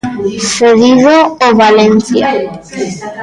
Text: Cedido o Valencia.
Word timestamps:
Cedido 0.53 1.17
o 1.45 1.47
Valencia. 1.61 2.27